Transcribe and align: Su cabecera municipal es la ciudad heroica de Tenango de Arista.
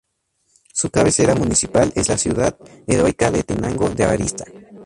Su 0.73 0.89
cabecera 0.89 1.35
municipal 1.35 1.93
es 1.95 2.09
la 2.09 2.17
ciudad 2.17 2.57
heroica 2.87 3.29
de 3.29 3.43
Tenango 3.43 3.87
de 3.91 4.03
Arista. 4.05 4.45